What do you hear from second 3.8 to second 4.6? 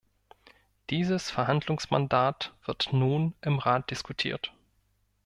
diskutiert.